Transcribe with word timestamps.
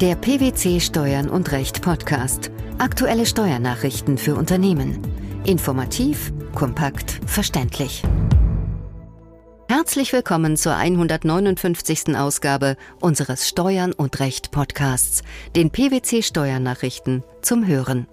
Der 0.00 0.14
PwC 0.14 0.80
Steuern 0.80 1.28
und 1.28 1.52
Recht 1.52 1.82
Podcast. 1.82 2.50
Aktuelle 2.78 3.26
Steuernachrichten 3.26 4.16
für 4.16 4.34
Unternehmen. 4.34 4.98
Informativ, 5.44 6.32
kompakt, 6.54 7.20
verständlich. 7.26 8.02
Herzlich 9.68 10.14
willkommen 10.14 10.56
zur 10.56 10.74
159. 10.74 12.16
Ausgabe 12.16 12.78
unseres 13.02 13.46
Steuern 13.46 13.92
und 13.92 14.20
Recht 14.20 14.50
Podcasts, 14.52 15.22
den 15.54 15.68
PwC 15.68 16.22
Steuernachrichten 16.22 17.22
zum 17.42 17.66
Hören. 17.66 18.06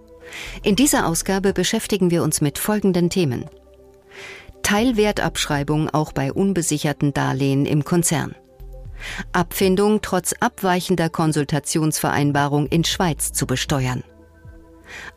In 0.63 0.75
dieser 0.75 1.07
Ausgabe 1.07 1.53
beschäftigen 1.53 2.11
wir 2.11 2.21
uns 2.21 2.41
mit 2.41 2.57
folgenden 2.57 3.09
Themen. 3.09 3.45
Teilwertabschreibung 4.61 5.89
auch 5.89 6.11
bei 6.11 6.33
unbesicherten 6.33 7.13
Darlehen 7.13 7.65
im 7.65 7.85
Konzern. 7.85 8.35
Abfindung 9.31 10.01
trotz 10.01 10.33
abweichender 10.39 11.09
Konsultationsvereinbarung 11.09 12.67
in 12.67 12.83
Schweiz 12.83 13.31
zu 13.31 13.45
besteuern. 13.45 14.03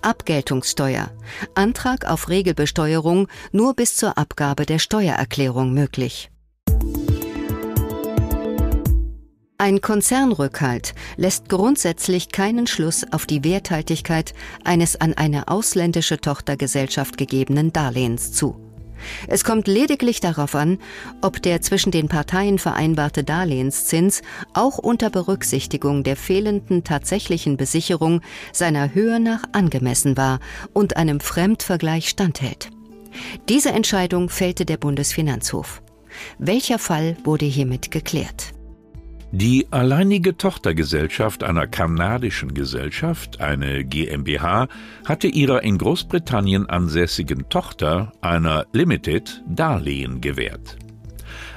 Abgeltungssteuer. 0.02 1.10
Antrag 1.54 2.04
auf 2.04 2.28
Regelbesteuerung 2.28 3.28
nur 3.52 3.74
bis 3.74 3.96
zur 3.96 4.18
Abgabe 4.18 4.66
der 4.66 4.78
Steuererklärung 4.78 5.72
möglich. 5.72 6.30
Ein 9.58 9.82
Konzernrückhalt 9.82 10.94
lässt 11.18 11.50
grundsätzlich 11.50 12.30
keinen 12.30 12.66
Schluss 12.66 13.04
auf 13.12 13.26
die 13.26 13.44
Werthaltigkeit 13.44 14.32
eines 14.64 14.98
an 14.98 15.12
eine 15.12 15.48
ausländische 15.48 16.18
Tochtergesellschaft 16.18 17.18
gegebenen 17.18 17.70
Darlehens 17.70 18.32
zu. 18.32 18.69
Es 19.28 19.44
kommt 19.44 19.66
lediglich 19.66 20.20
darauf 20.20 20.54
an, 20.54 20.78
ob 21.20 21.42
der 21.42 21.60
zwischen 21.60 21.90
den 21.90 22.08
Parteien 22.08 22.58
vereinbarte 22.58 23.24
Darlehenszins 23.24 24.22
auch 24.54 24.78
unter 24.78 25.10
Berücksichtigung 25.10 26.02
der 26.02 26.16
fehlenden 26.16 26.84
tatsächlichen 26.84 27.56
Besicherung 27.56 28.20
seiner 28.52 28.94
Höhe 28.94 29.20
nach 29.20 29.44
angemessen 29.52 30.16
war 30.16 30.40
und 30.72 30.96
einem 30.96 31.20
Fremdvergleich 31.20 32.08
standhält. 32.08 32.70
Diese 33.48 33.70
Entscheidung 33.70 34.28
fällte 34.28 34.64
der 34.64 34.76
Bundesfinanzhof. 34.76 35.82
Welcher 36.38 36.78
Fall 36.78 37.16
wurde 37.24 37.46
hiermit 37.46 37.90
geklärt? 37.90 38.52
Die 39.32 39.68
alleinige 39.70 40.36
Tochtergesellschaft 40.36 41.44
einer 41.44 41.68
kanadischen 41.68 42.52
Gesellschaft, 42.52 43.40
eine 43.40 43.84
GmbH, 43.84 44.66
hatte 45.04 45.28
ihrer 45.28 45.62
in 45.62 45.78
Großbritannien 45.78 46.68
ansässigen 46.68 47.48
Tochter, 47.48 48.12
einer 48.22 48.66
Limited, 48.72 49.44
Darlehen 49.46 50.20
gewährt. 50.20 50.78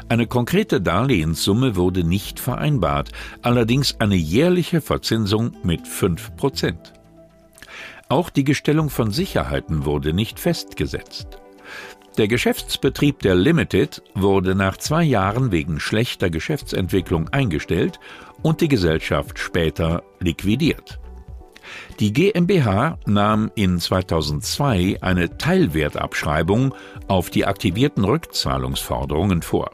Eine 0.08 0.28
konkrete 0.28 0.82
Darlehenssumme 0.82 1.76
wurde 1.76 2.04
nicht 2.04 2.40
vereinbart, 2.40 3.12
allerdings 3.42 4.00
eine 4.00 4.16
jährliche 4.16 4.80
Verzinsung 4.80 5.54
mit 5.64 5.88
5 5.88 6.36
Prozent. 6.36 6.94
Auch 8.08 8.30
die 8.30 8.44
Gestellung 8.44 8.92
von 8.92 9.10
Sicherheiten 9.10 9.86
wurde 9.86 10.14
nicht 10.14 10.40
festgesetzt. 10.40 11.40
Der 12.18 12.28
Geschäftsbetrieb 12.28 13.20
der 13.20 13.34
Limited 13.34 14.04
wurde 14.14 14.54
nach 14.54 14.78
zwei 14.78 15.04
Jahren 15.04 15.52
wegen 15.52 15.80
schlechter 15.80 16.30
Geschäftsentwicklung 16.30 17.30
eingestellt 17.30 18.00
und 18.44 18.62
die 18.62 18.68
Gesellschaft 18.68 19.40
später 19.40 20.04
liquidiert. 20.20 21.00
Die 22.00 22.14
GmbH 22.14 23.00
nahm 23.08 23.50
in 23.56 23.80
2002 23.80 25.00
eine 25.02 25.40
Teilwertabschreibung 25.40 26.76
auf 27.08 27.32
die 27.32 27.46
aktivierten 27.48 28.04
Rückzahlungsforderungen 28.04 29.42
vor. 29.42 29.72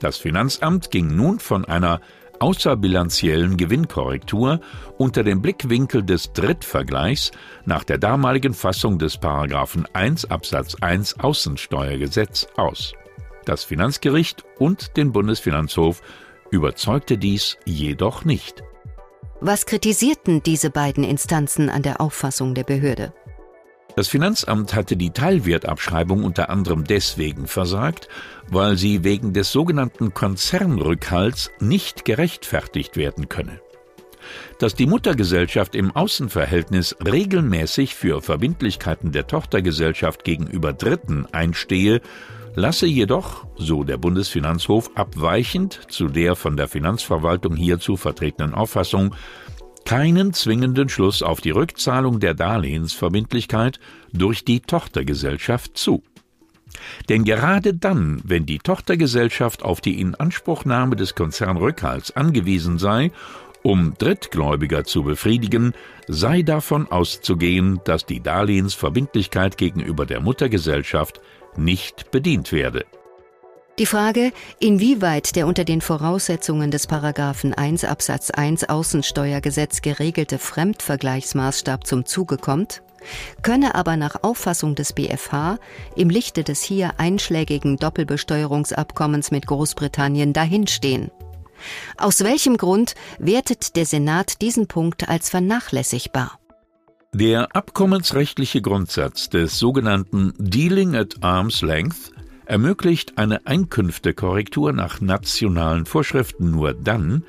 Das 0.00 0.16
Finanzamt 0.16 0.90
ging 0.90 1.14
nun 1.14 1.38
von 1.38 1.66
einer 1.66 2.00
außerbilanziellen 2.40 3.56
Gewinnkorrektur 3.56 4.60
unter 4.98 5.22
dem 5.22 5.42
Blickwinkel 5.42 6.02
des 6.02 6.32
Drittvergleichs 6.32 7.30
nach 7.64 7.84
der 7.84 7.98
damaligen 7.98 8.54
Fassung 8.54 8.98
des 8.98 9.16
Paragraphen 9.16 9.86
1 9.92 10.30
Absatz 10.30 10.76
1 10.80 11.20
Außensteuergesetz 11.20 12.46
aus. 12.56 12.92
Das 13.44 13.64
Finanzgericht 13.64 14.44
und 14.58 14.96
den 14.96 15.12
Bundesfinanzhof 15.12 16.02
überzeugte 16.50 17.18
dies 17.18 17.58
jedoch 17.64 18.24
nicht. 18.24 18.62
Was 19.40 19.66
kritisierten 19.66 20.42
diese 20.42 20.70
beiden 20.70 21.04
Instanzen 21.04 21.68
an 21.68 21.82
der 21.82 22.00
Auffassung 22.00 22.54
der 22.54 22.64
Behörde? 22.64 23.12
Das 23.96 24.08
Finanzamt 24.08 24.74
hatte 24.74 24.96
die 24.96 25.10
Teilwertabschreibung 25.10 26.24
unter 26.24 26.50
anderem 26.50 26.84
deswegen 26.84 27.46
versagt, 27.46 28.08
weil 28.48 28.76
sie 28.76 29.04
wegen 29.04 29.32
des 29.32 29.52
sogenannten 29.52 30.12
Konzernrückhalts 30.12 31.52
nicht 31.60 32.04
gerechtfertigt 32.04 32.96
werden 32.96 33.28
könne. 33.28 33.60
Dass 34.58 34.74
die 34.74 34.86
Muttergesellschaft 34.86 35.76
im 35.76 35.94
Außenverhältnis 35.94 36.96
regelmäßig 37.04 37.94
für 37.94 38.20
Verbindlichkeiten 38.20 39.12
der 39.12 39.26
Tochtergesellschaft 39.26 40.24
gegenüber 40.24 40.72
Dritten 40.72 41.26
einstehe, 41.30 42.00
lasse 42.56 42.86
jedoch, 42.86 43.46
so 43.56 43.84
der 43.84 43.98
Bundesfinanzhof, 43.98 44.90
abweichend 44.94 45.80
zu 45.88 46.08
der 46.08 46.34
von 46.34 46.56
der 46.56 46.68
Finanzverwaltung 46.68 47.54
hierzu 47.54 47.96
vertretenen 47.96 48.54
Auffassung, 48.54 49.14
keinen 49.84 50.32
zwingenden 50.32 50.88
Schluss 50.88 51.22
auf 51.22 51.40
die 51.40 51.50
Rückzahlung 51.50 52.20
der 52.20 52.34
Darlehensverbindlichkeit 52.34 53.78
durch 54.12 54.44
die 54.44 54.60
Tochtergesellschaft 54.60 55.76
zu. 55.76 56.02
Denn 57.08 57.24
gerade 57.24 57.74
dann, 57.74 58.20
wenn 58.24 58.46
die 58.46 58.58
Tochtergesellschaft 58.58 59.62
auf 59.62 59.80
die 59.80 60.00
Inanspruchnahme 60.00 60.96
des 60.96 61.14
Konzernrückhalts 61.14 62.16
angewiesen 62.16 62.78
sei, 62.78 63.12
um 63.62 63.94
Drittgläubiger 63.96 64.84
zu 64.84 65.04
befriedigen, 65.04 65.72
sei 66.06 66.42
davon 66.42 66.90
auszugehen, 66.90 67.80
dass 67.84 68.04
die 68.04 68.20
Darlehensverbindlichkeit 68.20 69.56
gegenüber 69.56 70.04
der 70.04 70.20
Muttergesellschaft 70.20 71.20
nicht 71.56 72.10
bedient 72.10 72.52
werde. 72.52 72.84
Die 73.80 73.86
Frage, 73.86 74.30
inwieweit 74.60 75.34
der 75.34 75.48
unter 75.48 75.64
den 75.64 75.80
Voraussetzungen 75.80 76.70
des 76.70 76.86
Paragraphen 76.86 77.54
1 77.54 77.84
Absatz 77.84 78.30
1 78.30 78.68
Außensteuergesetz 78.68 79.82
geregelte 79.82 80.38
Fremdvergleichsmaßstab 80.38 81.84
zum 81.84 82.06
Zuge 82.06 82.36
kommt, 82.36 82.82
könne 83.42 83.74
aber 83.74 83.96
nach 83.96 84.22
Auffassung 84.22 84.76
des 84.76 84.92
BfH 84.92 85.58
im 85.96 86.08
Lichte 86.08 86.44
des 86.44 86.62
hier 86.62 87.00
einschlägigen 87.00 87.76
Doppelbesteuerungsabkommens 87.76 89.32
mit 89.32 89.48
Großbritannien 89.48 90.32
dahinstehen. 90.32 91.10
Aus 91.96 92.22
welchem 92.22 92.56
Grund 92.56 92.94
wertet 93.18 93.74
der 93.74 93.86
Senat 93.86 94.40
diesen 94.40 94.68
Punkt 94.68 95.08
als 95.08 95.30
vernachlässigbar? 95.30 96.38
Der 97.12 97.54
abkommensrechtliche 97.54 98.60
Grundsatz 98.60 99.30
des 99.30 99.58
sogenannten 99.58 100.32
Dealing 100.38 100.94
at 100.94 101.22
Arm's 101.22 101.62
Length 101.62 102.12
ermöglicht 102.46 103.18
eine 103.18 103.46
Einkünftekorrektur 103.46 104.72
nach 104.72 105.00
nationalen 105.00 105.86
Vorschriften 105.86 106.50
nur 106.50 106.74
dann, 106.74 107.24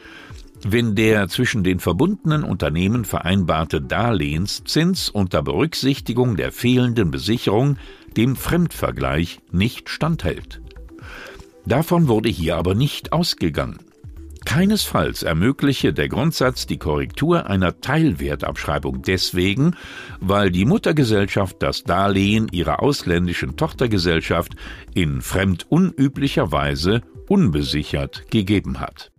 wenn 0.64 0.96
der 0.96 1.28
zwischen 1.28 1.64
den 1.64 1.80
verbundenen 1.80 2.44
Unternehmen 2.44 3.06
vereinbarte 3.06 3.82
Darlehenszins 3.82 5.10
unter 5.10 5.44
Berücksichtigung 5.44 6.36
der 6.36 6.52
fehlenden 6.52 7.12
Besicherung 7.12 7.78
dem 8.18 8.36
Fremdvergleich 8.36 9.40
nicht 9.52 9.90
standhält. 9.90 10.62
Davon 11.66 12.08
wurde 12.08 12.30
hier 12.30 12.58
aber 12.58 12.76
nicht 12.76 13.14
ausgegangen. 13.14 13.80
Keinesfalls 14.46 15.24
ermögliche 15.24 15.92
der 15.92 16.08
Grundsatz 16.08 16.66
die 16.66 16.78
Korrektur 16.78 17.48
einer 17.48 17.82
Teilwertabschreibung 17.82 19.02
deswegen, 19.02 19.76
weil 20.20 20.52
die 20.52 20.66
Muttergesellschaft 20.66 21.58
das 21.62 21.84
Darlehen 21.84 22.48
ihrer 22.52 22.82
ausländischen 22.82 23.58
Tochtergesellschaft 23.58 24.56
in 24.94 25.22
fremdunüblicher 25.22 26.52
Weise 26.52 27.02
unbesichert 27.28 28.30
gegeben 28.30 28.80
hat. 28.80 29.12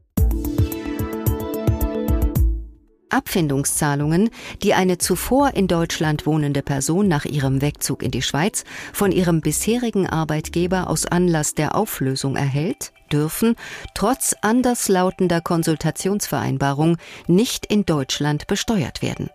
Abfindungszahlungen, 3.16 4.30
die 4.62 4.74
eine 4.74 4.98
zuvor 4.98 5.54
in 5.54 5.68
Deutschland 5.68 6.26
wohnende 6.26 6.62
Person 6.62 7.08
nach 7.08 7.24
ihrem 7.24 7.62
Wegzug 7.62 8.02
in 8.02 8.10
die 8.10 8.22
Schweiz 8.22 8.64
von 8.92 9.10
ihrem 9.10 9.40
bisherigen 9.40 10.06
Arbeitgeber 10.06 10.88
aus 10.90 11.06
Anlass 11.06 11.54
der 11.54 11.74
Auflösung 11.74 12.36
erhält, 12.36 12.92
dürfen, 13.10 13.56
trotz 13.94 14.34
anderslautender 14.42 15.40
Konsultationsvereinbarung, 15.40 16.98
nicht 17.26 17.66
in 17.66 17.86
Deutschland 17.86 18.46
besteuert 18.46 19.02
werden. 19.02 19.30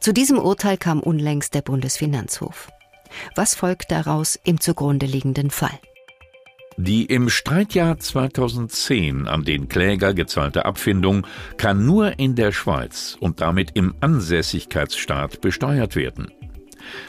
Zu 0.00 0.12
diesem 0.12 0.38
Urteil 0.38 0.76
kam 0.76 1.00
unlängst 1.00 1.54
der 1.54 1.62
Bundesfinanzhof. 1.62 2.68
Was 3.34 3.54
folgt 3.54 3.90
daraus 3.90 4.38
im 4.44 4.60
zugrunde 4.60 5.06
liegenden 5.06 5.50
Fall? 5.50 5.78
Die 6.76 7.04
im 7.04 7.28
Streitjahr 7.28 7.98
2010 7.98 9.28
an 9.28 9.44
den 9.44 9.68
Kläger 9.68 10.14
gezahlte 10.14 10.64
Abfindung 10.64 11.26
kann 11.56 11.84
nur 11.84 12.18
in 12.18 12.36
der 12.36 12.52
Schweiz 12.52 13.16
und 13.20 13.40
damit 13.40 13.72
im 13.74 13.94
Ansässigkeitsstaat 14.00 15.40
besteuert 15.40 15.96
werden. 15.96 16.30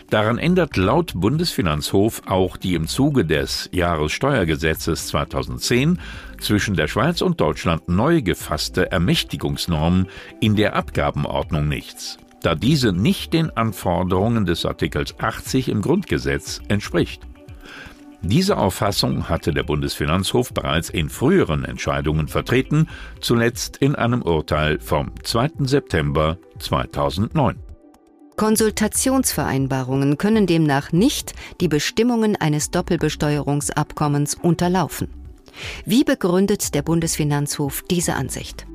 Daran 0.09 0.37
ändert 0.37 0.77
laut 0.77 1.13
Bundesfinanzhof 1.15 2.23
auch 2.25 2.57
die 2.57 2.75
im 2.75 2.87
Zuge 2.87 3.25
des 3.25 3.69
Jahressteuergesetzes 3.71 5.07
2010 5.07 5.99
zwischen 6.39 6.75
der 6.75 6.87
Schweiz 6.87 7.21
und 7.21 7.39
Deutschland 7.39 7.87
neu 7.87 8.21
gefasste 8.21 8.91
Ermächtigungsnorm 8.91 10.07
in 10.39 10.55
der 10.55 10.75
Abgabenordnung 10.75 11.67
nichts, 11.67 12.17
da 12.41 12.55
diese 12.55 12.91
nicht 12.91 13.33
den 13.33 13.55
Anforderungen 13.55 14.45
des 14.45 14.65
Artikels 14.65 15.17
80 15.19 15.69
im 15.69 15.81
Grundgesetz 15.81 16.61
entspricht. 16.67 17.21
Diese 18.23 18.57
Auffassung 18.57 19.29
hatte 19.29 19.51
der 19.51 19.63
Bundesfinanzhof 19.63 20.53
bereits 20.53 20.89
in 20.89 21.09
früheren 21.09 21.65
Entscheidungen 21.65 22.27
vertreten, 22.27 22.87
zuletzt 23.19 23.77
in 23.77 23.95
einem 23.95 24.21
Urteil 24.21 24.79
vom 24.79 25.11
2. 25.23 25.49
September 25.61 26.37
2009. 26.59 27.57
Konsultationsvereinbarungen 28.37 30.17
können 30.17 30.47
demnach 30.47 30.91
nicht 30.91 31.33
die 31.59 31.67
Bestimmungen 31.67 32.35
eines 32.35 32.71
Doppelbesteuerungsabkommens 32.71 34.35
unterlaufen. 34.35 35.09
Wie 35.85 36.03
begründet 36.03 36.73
der 36.73 36.81
Bundesfinanzhof 36.81 37.83
diese 37.89 38.15
Ansicht? 38.15 38.65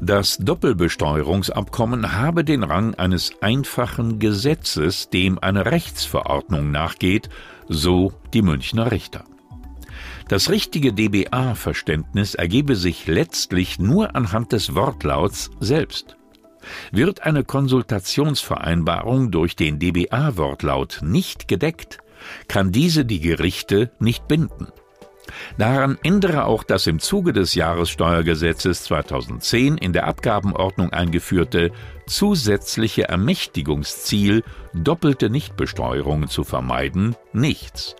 Das 0.00 0.38
Doppelbesteuerungsabkommen 0.38 2.12
habe 2.12 2.44
den 2.44 2.62
Rang 2.62 2.94
eines 2.94 3.32
einfachen 3.40 4.20
Gesetzes, 4.20 5.10
dem 5.10 5.40
eine 5.40 5.66
Rechtsverordnung 5.66 6.70
nachgeht, 6.70 7.28
so 7.68 8.12
die 8.32 8.42
Münchner 8.42 8.92
Richter. 8.92 9.24
Das 10.28 10.50
richtige 10.50 10.92
DBA-Verständnis 10.92 12.36
ergebe 12.36 12.76
sich 12.76 13.08
letztlich 13.08 13.80
nur 13.80 14.14
anhand 14.14 14.52
des 14.52 14.76
Wortlauts 14.76 15.50
selbst. 15.58 16.16
Wird 16.92 17.24
eine 17.24 17.42
Konsultationsvereinbarung 17.42 19.32
durch 19.32 19.56
den 19.56 19.80
DBA-Wortlaut 19.80 21.00
nicht 21.02 21.48
gedeckt, 21.48 21.98
kann 22.46 22.70
diese 22.70 23.04
die 23.04 23.20
Gerichte 23.20 23.90
nicht 23.98 24.28
binden. 24.28 24.68
Daran 25.56 25.98
ändere 26.02 26.44
auch 26.44 26.62
das 26.62 26.86
im 26.86 26.98
Zuge 26.98 27.32
des 27.32 27.54
Jahressteuergesetzes 27.54 28.84
2010 28.84 29.78
in 29.78 29.92
der 29.92 30.06
Abgabenordnung 30.06 30.92
eingeführte 30.92 31.72
zusätzliche 32.06 33.08
Ermächtigungsziel, 33.08 34.42
doppelte 34.72 35.30
Nichtbesteuerungen 35.30 36.28
zu 36.28 36.42
vermeiden, 36.42 37.16
nichts. 37.32 37.96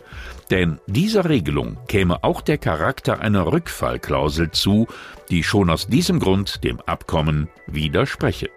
Denn 0.50 0.80
dieser 0.86 1.28
Regelung 1.28 1.78
käme 1.88 2.24
auch 2.24 2.40
der 2.40 2.58
Charakter 2.58 3.20
einer 3.20 3.52
Rückfallklausel 3.52 4.50
zu, 4.50 4.86
die 5.30 5.42
schon 5.42 5.70
aus 5.70 5.88
diesem 5.88 6.20
Grund 6.20 6.64
dem 6.64 6.80
Abkommen 6.80 7.48
widerspreche. 7.66 8.50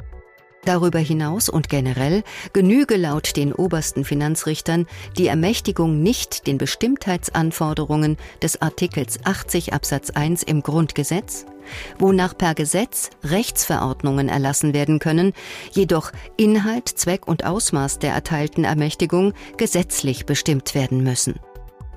Darüber 0.66 1.00
hinaus 1.00 1.50
und 1.50 1.70
generell 1.70 2.24
genüge 2.54 2.96
laut 2.96 3.36
den 3.36 3.52
obersten 3.52 4.06
Finanzrichtern 4.06 4.86
die 5.18 5.28
Ermächtigung 5.28 6.04
nicht 6.04 6.46
den 6.46 6.60
Bestimmtheitsanforderungen 6.60 8.18
des 8.44 8.62
Artikels 8.62 9.20
80 9.24 9.74
Absatz 9.74 10.12
1 10.12 10.44
im 10.44 10.62
Grundgesetz, 10.62 11.46
wonach 11.98 12.38
per 12.38 12.54
Gesetz 12.54 13.10
Rechtsverordnungen 13.24 14.30
erlassen 14.30 14.74
werden 14.74 15.00
können, 15.00 15.34
jedoch 15.72 16.12
Inhalt, 16.38 16.88
Zweck 16.90 17.28
und 17.28 17.44
Ausmaß 17.44 17.98
der 17.98 18.14
erteilten 18.14 18.64
Ermächtigung 18.64 19.34
gesetzlich 19.58 20.28
bestimmt 20.28 20.76
werden 20.76 21.02
müssen. 21.02 21.40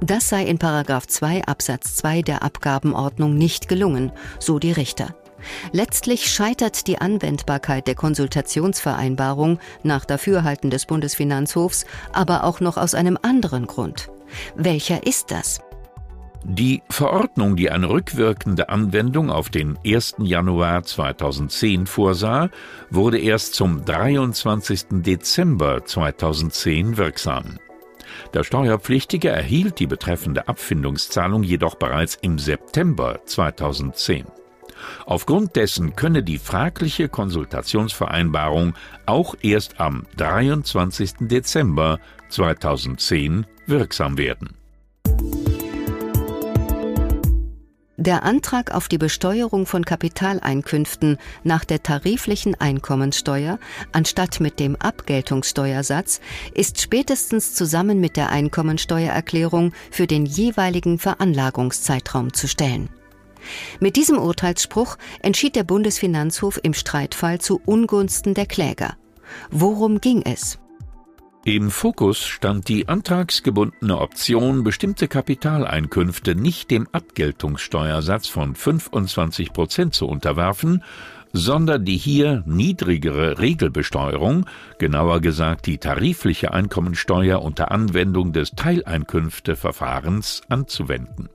Das 0.01 0.29
sei 0.29 0.45
in 0.45 0.59
2 0.59 1.45
Absatz 1.45 1.97
2 1.97 2.23
der 2.23 2.43
Abgabenordnung 2.43 3.35
nicht 3.35 3.69
gelungen, 3.69 4.11
so 4.39 4.59
die 4.59 4.73
Richter. 4.73 5.15
Letztlich 5.73 6.31
scheitert 6.31 6.87
die 6.87 6.99
Anwendbarkeit 6.99 7.87
der 7.87 7.95
Konsultationsvereinbarung 7.95 9.59
nach 9.83 10.05
Dafürhalten 10.05 10.71
des 10.71 10.87
Bundesfinanzhofs 10.87 11.87
aber 12.13 12.45
auch 12.45 12.61
noch 12.61 12.77
aus 12.77 12.95
einem 12.95 13.19
anderen 13.21 13.67
Grund. 13.67 14.11
Welcher 14.57 15.07
ist 15.07 15.31
das? 15.31 15.61
Die 16.47 16.83
Verordnung, 16.91 17.57
die 17.57 17.71
eine 17.71 17.89
rückwirkende 17.89 18.69
Anwendung 18.69 19.31
auf 19.31 19.49
den 19.49 19.79
1. 19.85 20.17
Januar 20.19 20.83
2010 20.83 21.87
vorsah, 21.87 22.51
wurde 22.91 23.19
erst 23.19 23.55
zum 23.55 23.83
23. 23.85 25.03
Dezember 25.03 25.87
2010 25.87 26.99
wirksam. 26.99 27.59
Der 28.35 28.45
Steuerpflichtige 28.45 29.31
erhielt 29.31 29.79
die 29.79 29.87
betreffende 29.87 30.47
Abfindungszahlung 30.47 31.43
jedoch 31.43 31.77
bereits 31.77 32.19
im 32.21 32.39
September 32.39 33.21
2010. 33.25 34.27
Aufgrund 35.07 35.57
dessen 35.57 35.97
könne 35.97 36.23
die 36.23 36.39
fragliche 36.39 37.09
Konsultationsvereinbarung 37.09 38.75
auch 39.07 39.35
erst 39.43 39.81
am 39.81 40.05
23. 40.17 41.15
Dezember 41.21 41.99
2010 42.29 43.47
wirksam 43.67 44.19
werden. 44.19 44.57
Der 48.05 48.23
Antrag 48.23 48.75
auf 48.75 48.89
die 48.89 48.99
Besteuerung 48.99 49.65
von 49.65 49.83
Kapitaleinkünften 49.83 51.17
nach 51.43 51.65
der 51.65 51.83
tariflichen 51.83 52.55
Einkommensteuer 52.55 53.59
anstatt 53.93 54.41
mit 54.41 54.61
dem 54.61 54.77
Abgeltungssteuersatz 54.77 56.21
ist 56.53 56.83
spätestens 56.83 57.55
zusammen 57.55 58.01
mit 58.01 58.19
der 58.19 58.29
Einkommensteuererklärung 58.29 59.73
für 59.91 60.07
den 60.07 60.27
jeweiligen 60.27 60.99
Veranlagungszeitraum 60.99 62.35
zu 62.35 62.47
stellen. 62.47 62.91
Mit 63.81 63.97
diesem 63.97 64.19
Urteilsspruch 64.19 64.97
entschied 65.23 65.57
der 65.57 65.65
Bundesfinanzhof 65.65 66.61
im 66.63 66.75
Streitfall 66.75 67.41
zu 67.41 67.61
Ungunsten 67.65 68.35
der 68.35 68.47
Kläger. 68.47 68.97
Worum 69.51 70.01
ging 70.01 70.23
es? 70.23 70.59
Im 71.47 71.71
Fokus 71.71 72.25
stand 72.25 72.69
die 72.69 72.89
antragsgebundene 72.89 73.99
Option, 73.99 74.65
bestimmte 74.65 75.09
Kapitaleinkünfte 75.09 76.35
nicht 76.35 76.71
dem 76.71 76.89
Abgeltungssteuersatz 76.91 78.29
von 78.29 78.55
25 78.55 79.53
Prozent 79.53 79.93
zu 79.93 80.07
unterwerfen, 80.07 80.83
sondern 81.35 81.85
die 81.85 81.99
hier 81.99 82.45
niedrigere 82.47 83.41
Regelbesteuerung, 83.41 84.47
genauer 84.79 85.21
gesagt 85.21 85.67
die 85.67 85.77
tarifliche 85.77 86.55
Einkommensteuer 86.55 87.43
unter 87.43 87.73
Anwendung 87.73 88.33
des 88.33 88.53
Teileinkünfteverfahrens 88.53 90.43
anzuwenden. 90.49 91.29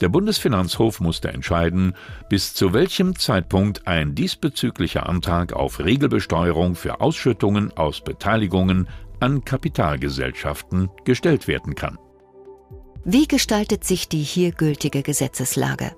Der 0.00 0.08
Bundesfinanzhof 0.08 1.00
musste 1.00 1.28
entscheiden, 1.28 1.94
bis 2.30 2.54
zu 2.54 2.72
welchem 2.72 3.18
Zeitpunkt 3.18 3.86
ein 3.86 4.14
diesbezüglicher 4.14 5.08
Antrag 5.08 5.52
auf 5.52 5.78
Regelbesteuerung 5.78 6.74
für 6.74 7.00
Ausschüttungen 7.00 7.76
aus 7.76 8.00
Beteiligungen 8.00 8.88
an 9.20 9.44
Kapitalgesellschaften 9.44 10.88
gestellt 11.04 11.46
werden 11.46 11.74
kann. 11.74 11.98
Wie 13.04 13.28
gestaltet 13.28 13.84
sich 13.84 14.08
die 14.08 14.22
hier 14.22 14.52
gültige 14.52 15.02
Gesetzeslage? 15.02 15.92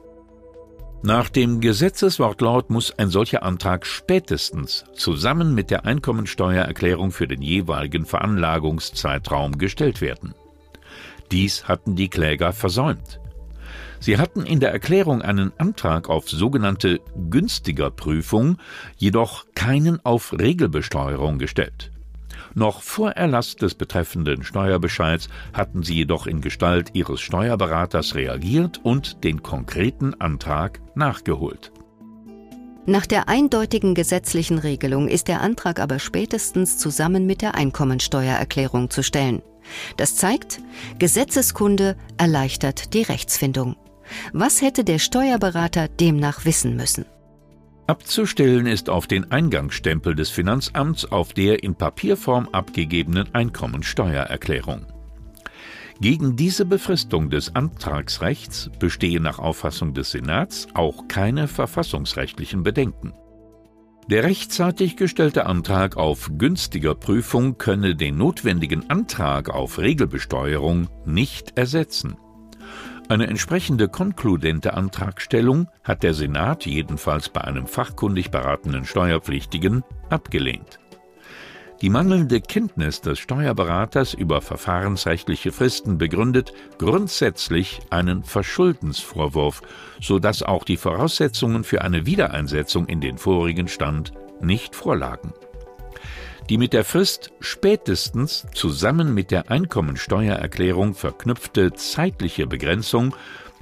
Nach 1.04 1.28
dem 1.28 1.60
Gesetzeswortlaut 1.60 2.70
muss 2.70 2.96
ein 2.96 3.10
solcher 3.10 3.42
Antrag 3.42 3.86
spätestens 3.86 4.84
zusammen 4.94 5.52
mit 5.52 5.70
der 5.70 5.84
Einkommensteuererklärung 5.84 7.10
für 7.10 7.26
den 7.26 7.42
jeweiligen 7.42 8.06
Veranlagungszeitraum 8.06 9.58
gestellt 9.58 10.00
werden. 10.00 10.34
Dies 11.32 11.66
hatten 11.66 11.96
die 11.96 12.08
Kläger 12.08 12.52
versäumt. 12.52 13.21
Sie 14.02 14.18
hatten 14.18 14.44
in 14.44 14.58
der 14.58 14.72
Erklärung 14.72 15.22
einen 15.22 15.52
Antrag 15.58 16.10
auf 16.10 16.28
sogenannte 16.28 17.00
günstiger 17.30 17.88
Prüfung, 17.92 18.58
jedoch 18.96 19.46
keinen 19.54 20.04
auf 20.04 20.32
Regelbesteuerung 20.36 21.38
gestellt. 21.38 21.92
Noch 22.54 22.82
vor 22.82 23.12
Erlass 23.12 23.54
des 23.54 23.76
betreffenden 23.76 24.42
Steuerbescheids 24.42 25.28
hatten 25.52 25.84
sie 25.84 25.94
jedoch 25.94 26.26
in 26.26 26.40
Gestalt 26.40 26.90
ihres 26.94 27.20
Steuerberaters 27.20 28.16
reagiert 28.16 28.80
und 28.82 29.22
den 29.22 29.44
konkreten 29.44 30.14
Antrag 30.20 30.80
nachgeholt. 30.96 31.70
Nach 32.86 33.06
der 33.06 33.28
eindeutigen 33.28 33.94
gesetzlichen 33.94 34.58
Regelung 34.58 35.06
ist 35.06 35.28
der 35.28 35.42
Antrag 35.42 35.78
aber 35.78 36.00
spätestens 36.00 36.76
zusammen 36.76 37.24
mit 37.24 37.40
der 37.40 37.54
Einkommensteuererklärung 37.54 38.90
zu 38.90 39.04
stellen. 39.04 39.42
Das 39.96 40.16
zeigt, 40.16 40.58
Gesetzeskunde 40.98 41.96
erleichtert 42.16 42.94
die 42.94 43.02
Rechtsfindung. 43.02 43.76
Was 44.32 44.62
hätte 44.62 44.84
der 44.84 44.98
Steuerberater 44.98 45.88
demnach 45.88 46.44
wissen 46.44 46.76
müssen? 46.76 47.04
Abzustellen 47.86 48.66
ist 48.66 48.88
auf 48.88 49.06
den 49.06 49.30
Eingangsstempel 49.32 50.14
des 50.14 50.30
Finanzamts 50.30 51.04
auf 51.10 51.32
der 51.32 51.62
in 51.62 51.74
Papierform 51.74 52.48
abgegebenen 52.52 53.34
Einkommensteuererklärung. 53.34 54.86
Gegen 56.00 56.36
diese 56.36 56.64
Befristung 56.64 57.30
des 57.30 57.54
Antragsrechts 57.54 58.70
bestehe 58.78 59.20
nach 59.20 59.38
Auffassung 59.38 59.94
des 59.94 60.10
Senats 60.10 60.68
auch 60.74 61.06
keine 61.06 61.48
verfassungsrechtlichen 61.48 62.62
Bedenken. 62.62 63.12
Der 64.10 64.24
rechtzeitig 64.24 64.96
gestellte 64.96 65.46
Antrag 65.46 65.96
auf 65.96 66.30
günstiger 66.36 66.94
Prüfung 66.94 67.56
könne 67.56 67.94
den 67.94 68.16
notwendigen 68.16 68.90
Antrag 68.90 69.50
auf 69.50 69.78
Regelbesteuerung 69.78 70.88
nicht 71.06 71.56
ersetzen. 71.56 72.16
Eine 73.12 73.26
entsprechende 73.26 73.88
konkludente 73.88 74.72
Antragstellung 74.72 75.68
hat 75.84 76.02
der 76.02 76.14
Senat 76.14 76.64
jedenfalls 76.64 77.28
bei 77.28 77.42
einem 77.42 77.66
fachkundig 77.66 78.30
beratenen 78.30 78.86
Steuerpflichtigen 78.86 79.84
abgelehnt. 80.08 80.78
Die 81.82 81.90
mangelnde 81.90 82.40
Kenntnis 82.40 83.02
des 83.02 83.18
Steuerberaters 83.18 84.14
über 84.14 84.40
verfahrensrechtliche 84.40 85.52
Fristen 85.52 85.98
begründet 85.98 86.54
grundsätzlich 86.78 87.80
einen 87.90 88.24
Verschuldensvorwurf, 88.24 89.60
so 90.00 90.18
dass 90.18 90.42
auch 90.42 90.64
die 90.64 90.78
Voraussetzungen 90.78 91.64
für 91.64 91.82
eine 91.82 92.06
Wiedereinsetzung 92.06 92.86
in 92.86 93.02
den 93.02 93.18
vorigen 93.18 93.68
Stand 93.68 94.14
nicht 94.40 94.74
vorlagen. 94.74 95.34
Die 96.48 96.58
mit 96.58 96.72
der 96.72 96.84
Frist 96.84 97.32
spätestens 97.40 98.46
zusammen 98.54 99.14
mit 99.14 99.30
der 99.30 99.50
Einkommensteuererklärung 99.50 100.94
verknüpfte 100.94 101.72
zeitliche 101.72 102.46
Begrenzung 102.46 103.14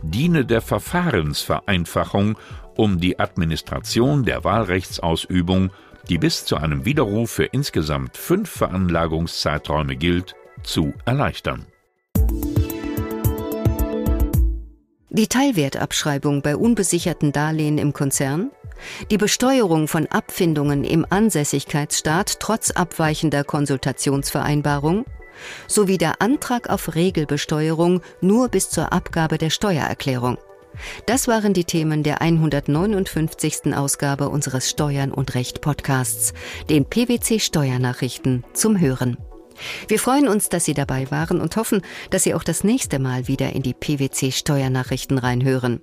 diene 0.03 0.45
der 0.45 0.63
Verfahrensvereinfachung, 0.63 2.39
um 2.77 2.99
die 3.01 3.19
Administration 3.19 4.25
der 4.25 4.45
Wahlrechtsausübung 4.45 5.71
die 6.09 6.19
bis 6.19 6.45
zu 6.45 6.57
einem 6.57 6.85
Widerruf 6.85 7.31
für 7.31 7.45
insgesamt 7.45 8.17
fünf 8.17 8.51
Veranlagungszeiträume 8.51 9.97
gilt, 9.97 10.35
zu 10.63 10.93
erleichtern. 11.05 11.67
Die 15.13 15.27
Teilwertabschreibung 15.27 16.43
bei 16.43 16.57
unbesicherten 16.57 17.33
Darlehen 17.33 17.79
im 17.79 17.93
Konzern, 17.93 18.51
die 19.11 19.19
Besteuerung 19.19 19.89
von 19.89 20.07
Abfindungen 20.07 20.85
im 20.85 21.07
Ansässigkeitsstaat 21.09 22.41
trotz 22.41 22.71
abweichender 22.71 23.45
Konsultationsvereinbarung 23.45 25.05
sowie 25.67 25.99
der 25.99 26.21
Antrag 26.21 26.69
auf 26.69 26.95
Regelbesteuerung 26.95 28.03
nur 28.21 28.49
bis 28.49 28.71
zur 28.71 28.93
Abgabe 28.93 29.39
der 29.39 29.51
Steuererklärung. 29.51 30.39
Das 31.07 31.29
waren 31.29 31.53
die 31.53 31.65
Themen 31.65 32.03
der 32.03 32.21
159. 32.21 33.75
Ausgabe 33.75 34.29
unseres 34.29 34.71
Steuern 34.71 35.13
und 35.13 35.35
Recht 35.35 35.61
Podcasts, 35.61 36.33
den 36.69 36.85
PwC 36.85 37.41
Steuernachrichten 37.41 38.45
zum 38.53 38.79
Hören. 38.79 39.17
Wir 39.89 39.99
freuen 39.99 40.29
uns, 40.29 40.49
dass 40.49 40.65
Sie 40.65 40.75
dabei 40.75 41.11
waren 41.11 41.41
und 41.41 41.57
hoffen, 41.57 41.83
dass 42.11 42.23
Sie 42.23 42.35
auch 42.35 42.45
das 42.45 42.65
nächste 42.65 42.99
Mal 42.99 43.29
wieder 43.29 43.53
in 43.53 43.63
die 43.63 43.75
PwC 43.75 44.33
Steuernachrichten 44.33 45.19
reinhören. 45.19 45.83